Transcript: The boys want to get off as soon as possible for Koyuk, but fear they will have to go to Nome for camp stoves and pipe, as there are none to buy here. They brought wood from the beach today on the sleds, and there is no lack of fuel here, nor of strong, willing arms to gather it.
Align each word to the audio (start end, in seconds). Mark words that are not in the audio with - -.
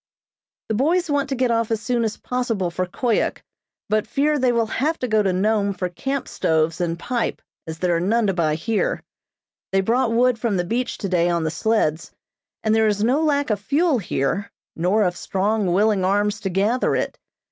The 0.69 0.73
boys 0.73 1.11
want 1.11 1.29
to 1.29 1.35
get 1.35 1.51
off 1.51 1.69
as 1.69 1.79
soon 1.79 2.03
as 2.03 2.17
possible 2.17 2.71
for 2.71 2.87
Koyuk, 2.87 3.43
but 3.87 4.07
fear 4.07 4.39
they 4.39 4.51
will 4.51 4.65
have 4.65 4.97
to 4.97 5.07
go 5.07 5.21
to 5.21 5.31
Nome 5.31 5.73
for 5.73 5.89
camp 5.89 6.27
stoves 6.27 6.81
and 6.81 6.97
pipe, 6.97 7.39
as 7.67 7.77
there 7.77 7.95
are 7.95 7.99
none 7.99 8.25
to 8.25 8.33
buy 8.33 8.55
here. 8.55 9.03
They 9.71 9.81
brought 9.81 10.11
wood 10.11 10.39
from 10.39 10.57
the 10.57 10.65
beach 10.65 10.97
today 10.97 11.29
on 11.29 11.43
the 11.43 11.51
sleds, 11.51 12.09
and 12.63 12.73
there 12.73 12.87
is 12.87 13.03
no 13.03 13.21
lack 13.23 13.51
of 13.51 13.59
fuel 13.59 13.99
here, 13.99 14.51
nor 14.75 15.03
of 15.03 15.15
strong, 15.15 15.71
willing 15.71 16.03
arms 16.03 16.39
to 16.39 16.49
gather 16.49 16.95
it. 16.95 17.19